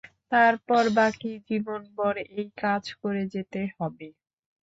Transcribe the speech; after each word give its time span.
তারপর 0.31 0.83
বাকি 0.97 1.31
জীবনভর 1.47 2.13
এই 2.33 2.47
কাজ 2.61 2.83
করে 3.01 3.23
যেতে 3.33 3.61
হবে। 3.75 4.07